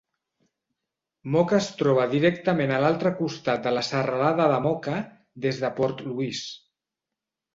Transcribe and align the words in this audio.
Moka 1.33 1.57
es 1.57 1.67
troba 1.81 2.05
directament 2.13 2.73
a 2.77 2.79
l'altre 2.85 3.11
costat 3.19 3.67
de 3.69 3.73
la 3.77 3.83
serralada 3.89 4.49
de 4.53 4.57
Moka 4.65 4.97
des 5.47 5.63
de 5.65 5.71
Port 5.81 6.01
Louis. 6.07 6.41